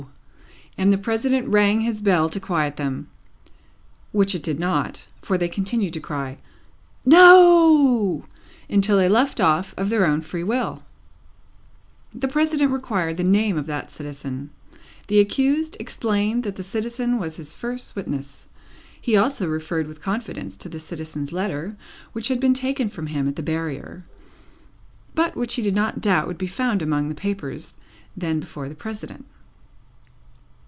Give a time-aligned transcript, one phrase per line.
[0.77, 3.07] and the President rang his bell to quiet them.
[4.13, 6.37] Which it did not, for they continued to cry
[7.05, 8.23] "No!"
[8.69, 10.81] until they left off, of their own will.
[12.13, 14.49] The President required the name of that citizen.
[15.07, 18.47] The accused explained that the citizen was his first witness.
[18.99, 21.75] He also referred with confidence to the citizen's letter,
[22.13, 24.03] which had been taken from him at the Barrier,
[25.15, 27.73] but which he did not doubt would be found among the papers
[28.15, 29.25] then before the President.